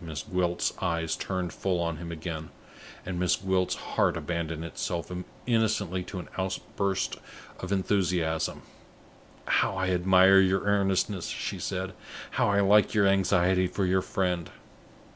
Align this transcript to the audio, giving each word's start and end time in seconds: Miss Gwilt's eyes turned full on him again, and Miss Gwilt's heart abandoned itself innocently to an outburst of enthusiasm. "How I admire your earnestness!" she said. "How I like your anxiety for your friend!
Miss 0.00 0.22
Gwilt's 0.22 0.72
eyes 0.80 1.16
turned 1.16 1.52
full 1.52 1.80
on 1.80 1.96
him 1.96 2.12
again, 2.12 2.50
and 3.04 3.18
Miss 3.18 3.34
Gwilt's 3.34 3.74
heart 3.74 4.16
abandoned 4.16 4.64
itself 4.64 5.10
innocently 5.44 6.04
to 6.04 6.20
an 6.20 6.28
outburst 6.38 7.16
of 7.58 7.72
enthusiasm. 7.72 8.62
"How 9.44 9.74
I 9.74 9.88
admire 9.90 10.38
your 10.38 10.60
earnestness!" 10.62 11.26
she 11.26 11.58
said. 11.58 11.94
"How 12.30 12.48
I 12.48 12.60
like 12.60 12.94
your 12.94 13.08
anxiety 13.08 13.66
for 13.66 13.84
your 13.84 14.02
friend! 14.02 14.50